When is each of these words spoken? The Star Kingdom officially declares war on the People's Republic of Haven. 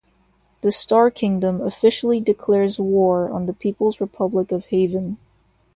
The 0.61 0.71
Star 0.71 1.11
Kingdom 1.11 1.61
officially 1.61 2.19
declares 2.19 2.79
war 2.79 3.29
on 3.29 3.45
the 3.45 3.53
People's 3.53 4.01
Republic 4.01 4.51
of 4.51 4.65
Haven. 4.65 5.19